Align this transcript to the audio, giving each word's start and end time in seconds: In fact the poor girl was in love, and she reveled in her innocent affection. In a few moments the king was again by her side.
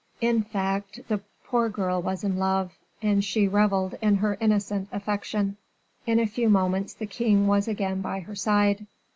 In 0.19 0.41
fact 0.41 0.99
the 1.09 1.21
poor 1.45 1.69
girl 1.69 2.01
was 2.01 2.23
in 2.23 2.37
love, 2.37 2.75
and 3.03 3.23
she 3.23 3.47
reveled 3.47 3.93
in 4.01 4.15
her 4.15 4.35
innocent 4.41 4.89
affection. 4.91 5.57
In 6.07 6.19
a 6.19 6.25
few 6.25 6.49
moments 6.49 6.95
the 6.95 7.05
king 7.05 7.45
was 7.45 7.67
again 7.67 8.01
by 8.01 8.21
her 8.21 8.33
side. 8.33 8.87